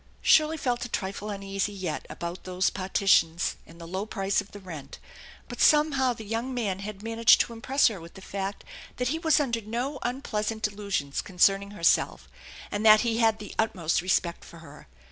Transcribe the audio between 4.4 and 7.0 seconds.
of the rent, but somehow the young man